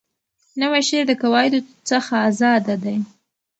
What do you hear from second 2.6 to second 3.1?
دی.